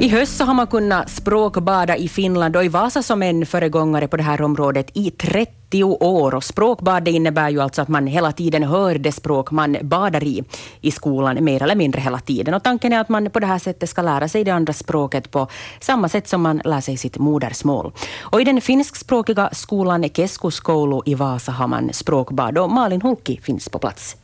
[0.00, 4.08] I höst så har man kunnat språkbada i Finland och i Vasa som en föregångare
[4.08, 6.34] på det här området i 30 år.
[6.34, 10.44] Och språkbad innebär ju alltså att man hela tiden hör det språk man badar i
[10.80, 12.54] i skolan, mer eller mindre hela tiden.
[12.54, 15.30] Och tanken är att man på det här sättet ska lära sig det andra språket
[15.30, 15.48] på
[15.80, 17.92] samma sätt som man lär sig sitt modersmål.
[18.20, 23.68] Och i den finskspråkiga skolan Keskuskoulu i Vasa har man språkbad och Malin Hulki finns
[23.68, 24.16] på plats.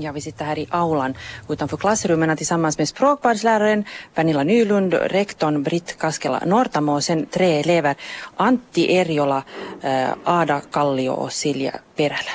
[0.00, 1.14] Ja, vi sitter här i aulan
[1.48, 3.84] utanför klassrummen tillsammans med språkbadsläraren
[4.14, 7.94] Pernilla Nylund, rektorn Britt Kaskela Nortamo och sen tre elever
[8.36, 9.42] Antti Erjola,
[9.82, 12.32] eh, Ada Kallio och Silja Perälä.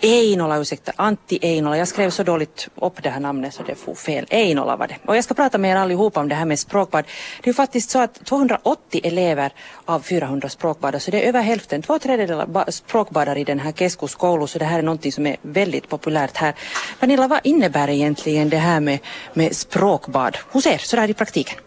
[0.00, 1.76] Einola, ursäkta, Antti Einola.
[1.76, 4.26] Jag skrev så dåligt upp det här namnet så det får fel.
[4.30, 4.96] Einola var det.
[5.06, 7.04] Och jag ska prata med er allihopa om det här med språkbad.
[7.40, 9.52] Det är ju faktiskt så att 280 elever
[9.84, 14.48] av 400 språkbadar, så det är över hälften, två tredjedelar språkbadar i den här keskuskoulun,
[14.48, 16.54] så det här är någonting som är väldigt populärt här.
[17.00, 18.98] Pernilla, vad innebär egentligen det här med,
[19.34, 21.58] med språkbad hos er, sådär i praktiken?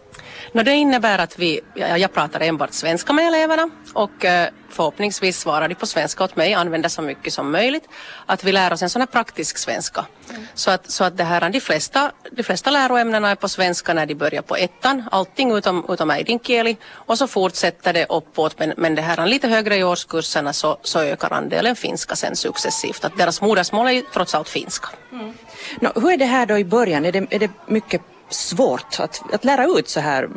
[0.52, 5.68] No, det innebär att vi, jag pratar enbart svenska med eleverna och eh, förhoppningsvis svarar
[5.68, 7.88] de på svenska åt mig, använder så mycket som möjligt.
[8.26, 10.06] Att vi lär oss en sån här praktisk svenska.
[10.30, 10.46] Mm.
[10.54, 14.06] Så att, så att det här, de, flesta, de flesta läroämnena är på svenska när
[14.06, 18.94] de börjar på ettan, allting utom, utom äidinkieli och så fortsätter det uppåt men, men
[18.94, 23.04] det här lite högre i årskurserna så, så ökar andelen finska sen successivt.
[23.04, 24.88] Att deras modersmål är trots allt finska.
[25.12, 25.34] Mm.
[25.80, 27.04] No, hur är det här då i början?
[27.04, 30.28] Är det, är det mycket svårt att, att lära ut så här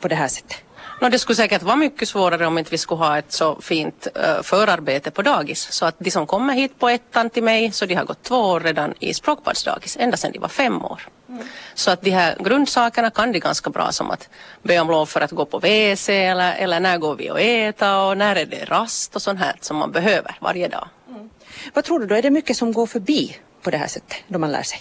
[0.00, 0.62] på det här sättet?
[1.00, 4.06] No, det skulle säkert vara mycket svårare om inte vi skulle ha ett så fint
[4.16, 5.72] uh, förarbete på dagis.
[5.72, 8.36] Så att de som kommer hit på ettan till mig, så de har gått två
[8.36, 11.08] år redan i språkbadsdagis, ända sedan de var fem år.
[11.28, 11.46] Mm.
[11.74, 14.28] Så att de här grundsakerna kan de ganska bra som att
[14.62, 18.02] be om lov för att gå på WC eller, eller när går vi och äta
[18.02, 20.88] och när är det rast och sånt här som man behöver varje dag.
[21.08, 21.30] Mm.
[21.74, 24.38] Vad tror du då, är det mycket som går förbi på det här sättet då
[24.38, 24.80] man lär sig?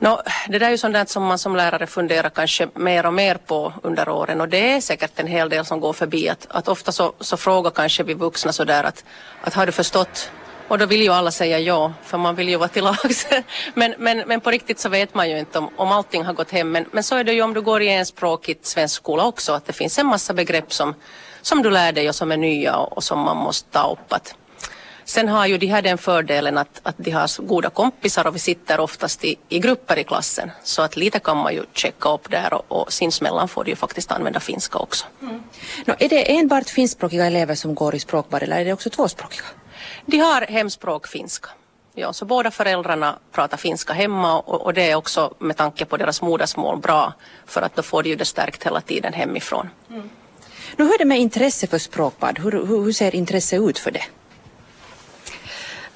[0.00, 3.34] No, det där är ju sånt som man som lärare funderar kanske mer och mer
[3.34, 6.28] på under åren och det är säkert en hel del som går förbi.
[6.28, 9.04] Att, att ofta så, så frågar kanske vi vuxna sådär att,
[9.42, 10.30] att har du förstått
[10.68, 13.26] och då vill ju alla säga ja, för man vill ju vara till lags.
[13.74, 16.50] men, men, men på riktigt så vet man ju inte om, om allting har gått
[16.50, 16.70] hem.
[16.70, 19.52] Men, men så är det ju om du går i en språkigt svensk skola också,
[19.52, 20.94] att det finns en massa begrepp som,
[21.42, 24.12] som du lär dig och som är nya och, och som man måste ta upp.
[24.12, 24.34] Att,
[25.08, 28.38] Sen har ju de här den fördelen att, att de har goda kompisar och vi
[28.38, 30.50] sitter oftast i, i grupper i klassen.
[30.62, 33.76] Så att lite kan man ju checka upp där och, och sinsemellan får de ju
[33.76, 35.06] faktiskt använda finska också.
[35.22, 35.42] Mm.
[35.84, 39.44] No, är det enbart finskspråkiga elever som går i språkbad eller är det också tvåspråkiga?
[40.06, 41.48] De har hemspråk finska.
[41.94, 45.96] Ja, så båda föräldrarna pratar finska hemma och, och, det är också med tanke på
[45.96, 47.12] deras modersmål bra
[47.46, 49.70] för att då får de ju det stärkt hela tiden hemifrån.
[49.90, 50.10] Mm.
[50.76, 52.38] Nu, hur är det med intresse för språkbad?
[52.38, 54.04] Hur, hur, hur ser intresse ut för det?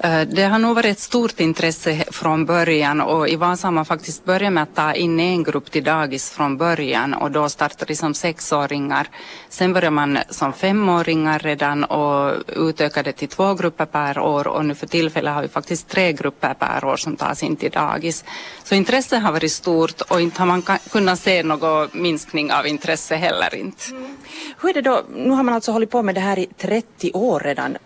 [0.05, 3.85] Eh, det har nog varit ett stort intresse från början och i Vasa har man
[3.85, 7.85] faktiskt börjat med att ta in en grupp till dagis från början och då startade
[7.85, 9.09] de som sexåringar.
[9.49, 14.75] Sen började man som femåringar redan och utökade till två grupper per år och nu
[14.75, 18.25] för tillfället har vi faktiskt tre grupper per år som tas in till dagis.
[18.65, 23.17] Så intresset har varit stort och inte har man kunnat se någon minskning av intresse
[23.17, 23.91] heller inte.
[23.91, 24.17] Mm.
[24.61, 27.11] Hur är det då, nu har man alltså hållit på med det här i 30
[27.13, 27.77] år redan.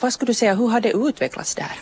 [0.00, 1.72] Vad skulle du säga, hur har det utvecklats där?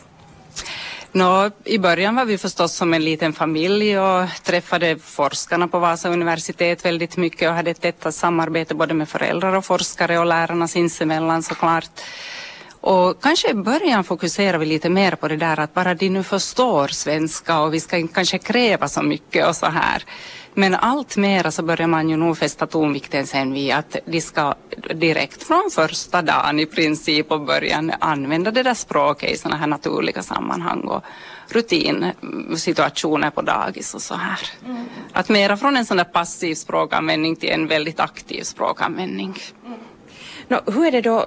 [1.12, 6.08] Nå, I början var vi förstås som en liten familj och träffade forskarna på Vasa
[6.08, 10.68] universitet väldigt mycket och hade ett tätt samarbete både med föräldrar och forskare och lärarna
[10.68, 11.90] sinsemellan såklart.
[12.86, 16.22] Och kanske i början fokuserar vi lite mer på det där att bara de nu
[16.22, 20.04] förstår svenska och vi ska kanske kräva så mycket och så här.
[20.54, 24.54] Men allt mera så börjar man ju nog fästa tonvikten sen vid att de ska
[24.94, 29.66] direkt från första dagen i princip och början använda det där språket i sådana här
[29.66, 31.04] naturliga sammanhang och
[31.48, 34.40] rutinsituationer på dagis och så här.
[34.64, 34.84] Mm.
[35.12, 39.38] Att mera från en sån där passiv språkanvändning till en väldigt aktiv språkanvändning.
[39.66, 39.78] Mm.
[40.48, 41.26] No, hur är det då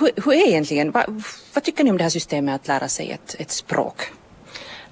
[0.00, 1.22] hur, hur är egentligen, vad,
[1.54, 4.12] vad, tycker ni om det här systemet att lära sig ett, ett språk?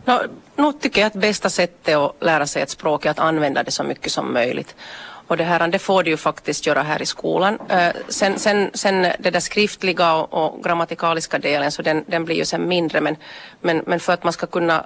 [0.04, 0.19] No,
[0.56, 3.70] nu tycker jag att bästa sättet att lära sig ett språk är att använda det
[3.70, 4.74] så mycket som möjligt.
[5.27, 7.59] Och det här det får du ju faktiskt göra här i skolan.
[7.68, 12.36] Eh, sen, sen, sen det där skriftliga och, och grammatikaliska delen så den, den blir
[12.36, 13.16] ju sen mindre men,
[13.60, 14.84] men, men för att man ska kunna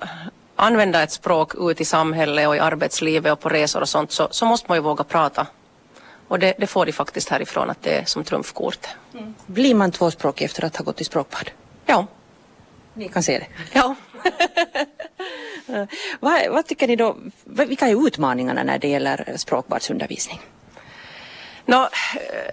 [0.57, 4.29] använda ett språk ut i samhället och i arbetslivet och på resor och sånt så,
[4.31, 5.47] så måste man ju våga prata.
[6.29, 8.87] Och det, det får de faktiskt härifrån att det är som trumfkort.
[9.15, 9.35] Mm.
[9.47, 11.51] Blir man tvåspråkig efter att ha gått i språkbad?
[11.87, 12.07] Ja.
[12.95, 13.47] Ni kan se det?
[13.73, 13.95] Ja.
[16.21, 20.41] vad, vad, tycker ni då, vilka är utmaningarna när det gäller språkbadsundervisning?
[21.69, 21.89] No,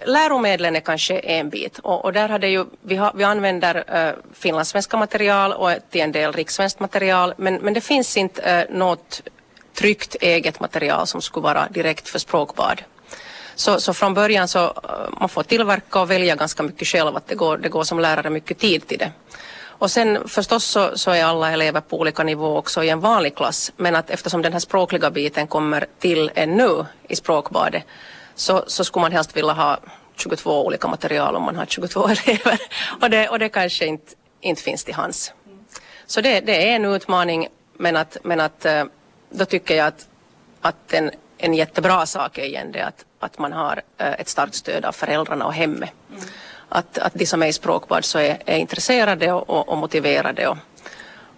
[0.06, 4.14] läromedlen är kanske en bit och, och där hade ju, vi, har, vi använder uh,
[4.32, 9.22] finlandssvenska material och till en del rikssvenskt material men, men det finns inte uh, något
[9.74, 12.82] tryckt eget material som skulle vara direkt för språkbad.
[13.54, 14.72] Så, så från början så eh,
[15.20, 18.30] man får tillverka och välja ganska mycket själv, att det går, det går som lärare
[18.30, 19.12] mycket tid till det.
[19.78, 23.34] Och sen förstås så, så, är alla elever på olika nivå också i en vanlig
[23.34, 27.82] klass, men att eftersom den här språkliga biten kommer till ännu i språkbadet
[28.34, 29.78] så, så skulle man helst vilja ha
[30.16, 32.58] 22 olika material om man har 22 elever
[33.00, 35.32] och det, och det kanske inte, inte finns till hands.
[36.06, 37.48] Så det, det är en utmaning
[37.78, 38.84] men att, men att eh,
[39.30, 40.08] då tycker jag att,
[40.60, 44.54] att en, en jättebra sak är igen det att, att man har uh, ett starkt
[44.54, 45.90] stöd av föräldrarna och hemmet.
[46.10, 46.22] Mm.
[46.68, 50.48] Att, att de som är i språkbad så är, är intresserade och, och, och motiverade
[50.48, 50.56] och,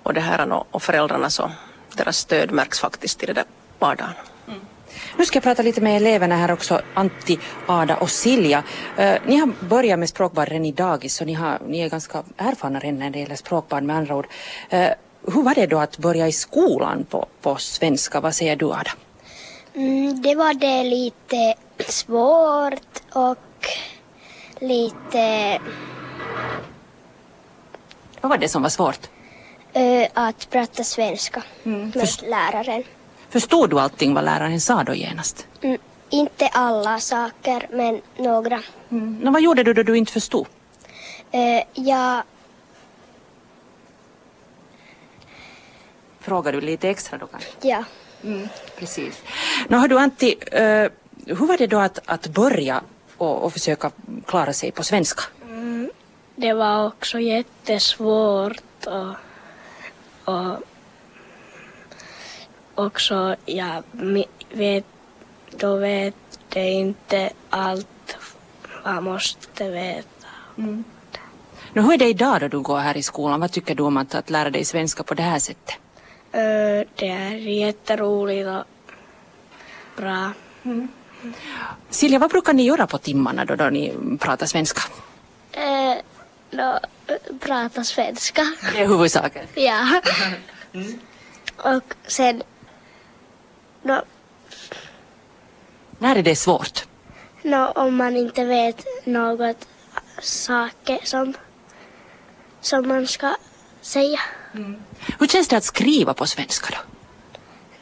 [0.02, 1.50] och, det här, och, och föräldrarna så
[1.96, 3.44] deras stöd märks faktiskt i det där
[3.78, 4.12] vardagen.
[4.48, 4.60] Mm.
[5.16, 8.62] Nu ska jag prata lite med eleverna här också, Antti, Ada och Silja.
[8.98, 12.22] Uh, ni har börjat med språkbad redan i dagis så ni, har, ni är ganska
[12.36, 14.26] erfarna redan när det gäller språkbad med andra ord.
[14.72, 14.88] Uh,
[15.34, 18.20] hur var det då att börja i skolan på, på svenska?
[18.20, 18.92] Vad säger du Ada?
[19.74, 23.38] Mm, det var det lite svårt och
[24.60, 25.58] lite...
[28.20, 29.00] Vad var det som var svårt?
[29.76, 31.80] Uh, att prata svenska mm.
[31.80, 32.84] med Först läraren.
[33.28, 35.46] Förstod du allting vad läraren sa då genast?
[35.60, 35.78] Mm,
[36.10, 38.62] inte alla saker, men några.
[38.90, 39.18] Mm.
[39.22, 40.46] Men vad gjorde du då du inte förstod?
[41.34, 42.22] Uh, jag
[46.20, 47.50] frågar du lite extra då kanske?
[47.60, 47.84] Ja.
[48.24, 49.22] Mm, precis.
[49.68, 50.90] Nå, hör du Antti, uh,
[51.26, 52.82] hur var det då att, att börja
[53.16, 53.90] och, och försöka
[54.26, 55.22] klara sig på svenska?
[55.48, 55.90] Mm,
[56.36, 59.14] det var också jättesvårt och,
[60.34, 60.58] och
[62.74, 63.82] också jag
[64.50, 64.84] vet,
[65.50, 66.14] då vet
[66.54, 68.16] jag inte allt
[68.84, 70.28] man måste veta.
[70.58, 70.84] Mm.
[71.72, 73.40] Nu, hur är det idag då du går här i skolan?
[73.40, 75.74] Vad tycker du om att, att lära dig svenska på det här sättet?
[76.96, 78.64] det är jätteroligt och
[79.96, 80.32] bra.
[80.62, 80.88] Mm.
[81.90, 84.82] Silja, vad brukar ni göra på timmarna då, då ni pratar svenska?
[85.56, 85.94] Uh,
[86.50, 86.78] no,
[87.40, 88.52] prata svenska.
[88.72, 89.46] Det är huvudsaken?
[89.54, 90.00] ja.
[90.72, 91.00] Mm.
[91.56, 92.42] Och sen...
[93.82, 94.02] No,
[95.98, 96.84] När är det svårt?
[97.42, 99.68] No, om man inte vet något
[100.22, 101.34] saker som,
[102.60, 103.34] som man ska
[103.80, 104.20] säga.
[104.54, 104.76] Mm.
[105.18, 106.78] Hur känns det att skriva på svenska då?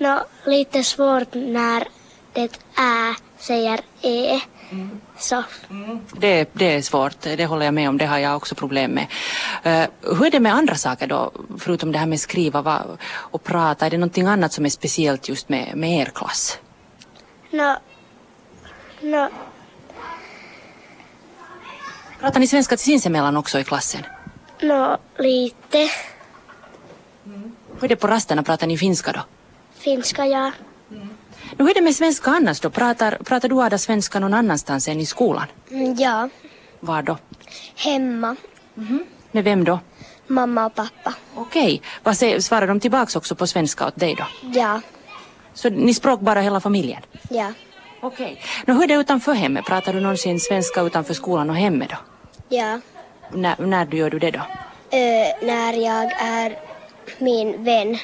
[0.06, 0.20] No,
[0.50, 1.88] lite svårt när
[2.34, 4.40] det ä säger e.
[4.70, 5.00] Mm.
[5.18, 5.42] Så.
[5.70, 6.00] Mm.
[6.12, 9.06] Det, det är svårt, det håller jag med om, det har jag också problem med.
[9.66, 13.44] Uh, hur är det med andra saker då, förutom det här med skriva va, och
[13.44, 13.86] prata?
[13.86, 16.58] Är det någonting annat som är speciellt just med, med er klass?
[17.50, 17.76] No,
[19.00, 19.28] no.
[22.20, 24.02] Pratar ni svenska sinsemellan också i klassen?
[24.60, 25.90] No, lite.
[27.74, 29.20] Hur är det på rasterna, pratar ni finska då?
[29.78, 30.52] Finska, ja.
[31.54, 31.66] Mm.
[31.66, 32.70] hur är det med svenska annars då?
[32.70, 35.46] Pratar, pratar du Ada svenska någon annanstans än i skolan?
[35.70, 36.28] Mm, ja.
[36.80, 37.18] Var då?
[37.76, 38.36] Hemma.
[38.76, 39.04] Mm.
[39.32, 39.78] Med vem då?
[40.26, 41.14] Mamma och pappa.
[41.34, 41.82] Okej.
[42.02, 44.48] Vad säger, svarar de tillbaks också på svenska åt dig då?
[44.54, 44.80] Ja.
[45.54, 47.02] Så ni språk bara hela familjen?
[47.30, 47.52] Ja.
[48.00, 48.42] Okej.
[48.62, 48.74] Okay.
[48.74, 49.64] hur är det utanför hemmet?
[49.64, 51.96] Pratar du någonsin svenska utanför skolan och hemmet då?
[52.48, 52.80] Ja.
[53.34, 54.38] N när du gör du det då?
[54.38, 56.58] Uh, när jag är
[57.18, 57.98] min vän.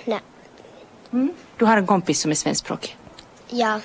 [1.13, 1.33] Mm.
[1.59, 2.97] Du har en kompis som är svenskspråkig?
[3.51, 3.81] Ja.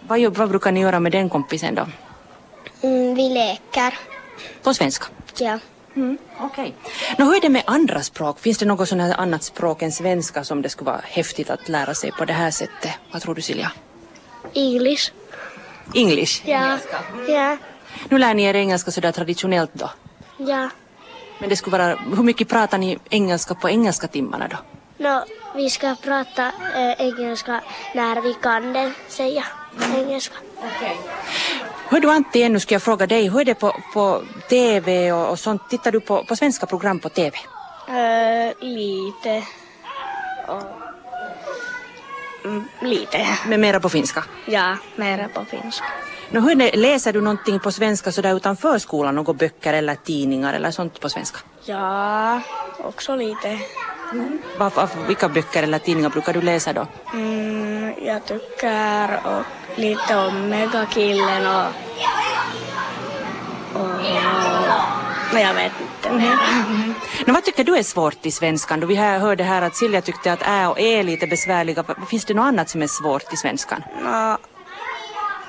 [0.00, 1.86] Vad, vad brukar ni göra med den kompisen då?
[2.82, 3.98] Mm, vi leker.
[4.62, 5.06] På svenska?
[5.38, 5.58] Ja.
[5.96, 6.74] Mm, Okej.
[7.12, 7.26] Okay.
[7.26, 8.40] hur är det med andra språk?
[8.40, 11.68] Finns det något sånt här annat språk än svenska som det skulle vara häftigt att
[11.68, 12.92] lära sig på det här sättet?
[13.12, 13.72] Vad tror du Silja?
[14.54, 15.12] English.
[15.94, 16.42] English?
[16.44, 16.64] Ja.
[16.64, 16.98] Engelska.
[17.28, 17.56] Ja.
[18.08, 19.90] Nu lär ni er engelska sådär traditionellt då?
[20.36, 20.70] Ja.
[21.40, 24.56] Men det skulle vara, hur mycket pratar ni engelska på engelska timmarna då?
[25.04, 25.24] No,
[25.54, 27.60] vi ska prata äh, engelska
[27.94, 29.44] när vi kan det säga
[29.96, 30.34] engelska.
[30.56, 30.96] Okay.
[31.88, 35.30] Hör du Antti, ännu ska jag fråga dig, hur är det på, på TV och,
[35.30, 35.70] och sånt?
[35.70, 37.36] Tittar du på, på svenska program på TV?
[37.88, 39.42] Uh, eh, lite.
[40.48, 40.62] Och,
[42.44, 43.26] mm, lite.
[43.46, 44.24] Men mera på finska?
[44.46, 45.84] Ja, mera på finska.
[46.30, 49.14] No, hur läser du någonting på svenska sådär utanför skolan?
[49.14, 51.38] Några böcker eller tidningar eller sånt på svenska?
[51.64, 52.40] Ja,
[52.78, 53.58] också lite.
[54.12, 54.38] Mm.
[54.58, 56.86] Var, vilka böcker eller tidningar brukar du läsa då?
[57.12, 59.44] Mm, jag tycker och
[59.78, 61.66] lite om Megakillen och,
[63.80, 63.88] och,
[65.32, 66.38] men jag vet inte mer.
[66.66, 66.94] Mm.
[67.26, 68.80] No, vad tycker du är svårt i svenskan?
[68.80, 71.84] Då vi hörde här att Silja tyckte att ä och e är lite besvärliga.
[72.10, 73.82] Finns det något annat som är svårt i svenskan?
[74.02, 74.36] No,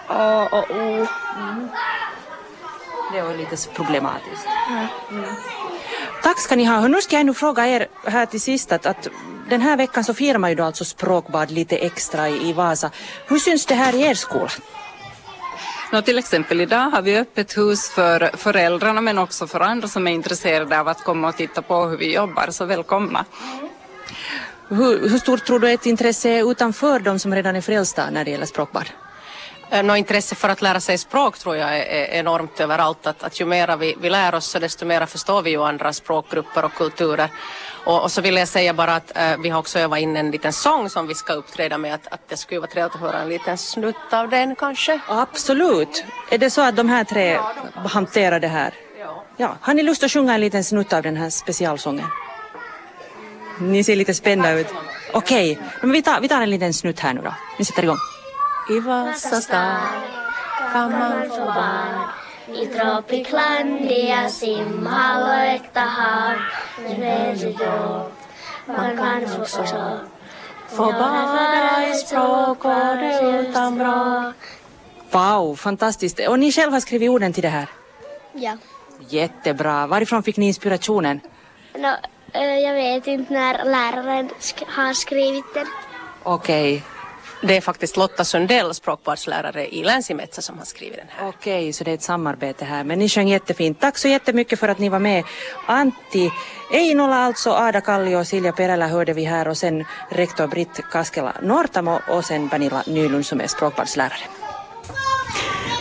[0.07, 1.07] A och O.
[1.37, 1.69] Mm.
[3.13, 4.47] Det var lite problematiskt.
[5.09, 5.25] Mm.
[6.23, 6.87] Tack ska ni ha.
[6.87, 9.07] Nu ska jag nu fråga er här till sist att, att
[9.49, 12.91] den här veckan så firar man ju då alltså språkbad lite extra i, i Vasa.
[13.27, 14.49] Hur syns det här i er skola?
[15.91, 20.07] Nå, till exempel idag har vi öppet hus för föräldrarna men också för andra som
[20.07, 23.25] är intresserade av att komma och titta på hur vi jobbar, så välkomna.
[24.67, 28.25] Hur, hur stort tror du ett intresse är utanför de som redan är frälsta när
[28.25, 28.89] det gäller språkbad?
[29.71, 33.07] Eh, Nå, intresse för att lära sig språk tror jag är, enormt överallt.
[33.07, 36.65] Att, att ju mer vi, vi lär oss desto mer förstår vi ju andra språkgrupper
[36.65, 37.29] och kulturer.
[37.85, 40.31] Och, och så vill jag säga bara att äh, vi har också övat in en
[40.31, 41.93] liten sång som vi ska uppträda med.
[41.93, 44.99] Att, att det skulle vara trevligt att höra en liten snutt av den kanske.
[45.07, 46.03] Absolut.
[46.31, 47.39] Är det så att de här tre
[47.75, 48.73] hanterar det här?
[48.99, 49.23] Ja.
[49.38, 49.57] Ja.
[49.61, 52.07] Har ni lust att sjunga en liten snutt av den här specialsången?
[53.59, 54.67] Ni ser lite spända ut.
[55.13, 57.33] Okej, men vi tar, vi tar en liten snutt här nu då.
[57.57, 57.97] Vi sätter igång.
[58.69, 59.79] I Vasa stad
[60.73, 62.09] kan man få barn
[62.61, 66.38] I Tropiklandia simhalöitta hav.
[66.99, 68.11] Vet då,
[68.65, 69.63] man kan också
[70.67, 74.35] få bada i språk och det utan bråk.
[75.11, 76.19] Wow, fantastiskt.
[76.27, 77.67] Och ni själva har skrivit orden till det här?
[78.33, 78.57] Ja.
[79.09, 79.88] Jättebra.
[79.88, 81.19] Varifrån fick ni inspirationen?
[81.75, 81.93] No,
[82.33, 84.29] eh, jag vet inte när läraren
[84.67, 85.67] har skrivit den.
[86.23, 86.83] Okej,
[87.41, 91.29] Det är faktiskt Lotta Sundell, språkvårdslärare i Länsimetsa som har skrivit den här.
[91.29, 92.84] okej, så det är ett samarbete här.
[92.84, 93.79] Men ni sjöng jättefint.
[93.79, 95.24] Tack så jättemycket för att ni var med.
[95.65, 96.31] Antti
[96.74, 101.34] Einola alltså, Ada Kallio och Silja Perälä hörde vi här och sen rektor Britt Kaskela
[101.41, 104.24] Nortamo och sen Pernilla Nylund som är språkvårdslärare.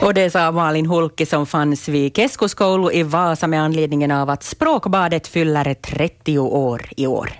[0.02, 4.42] Och det sa Malin Hulki som fanns vid Keskoskoulu i Vasa med anledningen av att
[4.42, 7.32] språkbadet fyller 30 år i år.